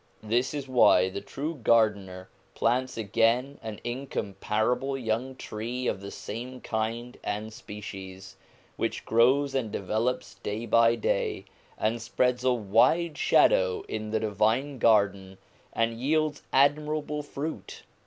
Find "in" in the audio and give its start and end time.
3.83-4.07, 13.87-14.09